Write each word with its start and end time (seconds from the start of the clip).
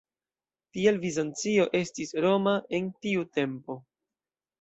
Tial 0.77 0.95
Bizancio 1.03 1.67
estis 1.79 2.13
"Roma" 2.27 2.53
en 2.79 2.87
tiu 3.05 3.27
tempo. 3.41 3.77